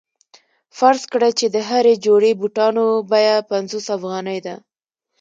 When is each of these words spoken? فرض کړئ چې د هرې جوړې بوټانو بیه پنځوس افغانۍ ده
فرض 0.77 1.01
کړئ 1.11 1.31
چې 1.39 1.45
د 1.55 1.57
هرې 1.69 1.93
جوړې 2.05 2.31
بوټانو 2.39 2.85
بیه 3.09 3.35
پنځوس 3.51 3.85
افغانۍ 3.97 4.39
ده 4.45 4.55